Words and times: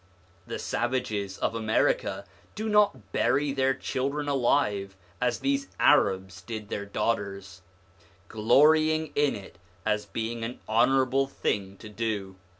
The 0.47 0.57
savages 0.57 1.37
of 1.37 1.53
America 1.53 2.25
do 2.55 2.67
not 2.67 3.11
bury 3.11 3.51
their 3.53 3.75
children 3.75 4.27
alive 4.27 4.95
as 5.21 5.41
these 5.41 5.67
Arabs 5.79 6.41
did 6.41 6.69
their 6.69 6.87
daughters, 6.87 7.61
glorying 8.27 9.11
in 9.13 9.35
it 9.35 9.59
as 9.85 10.07
being 10.07 10.43
an 10.43 10.59
honourable 10.67 11.27
thing 11.27 11.77
to 11.77 11.87
do. 11.89 12.35